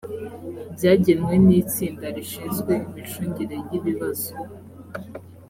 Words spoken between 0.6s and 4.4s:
byagenwe n itsinda rishinzwe imicungire y ibibazo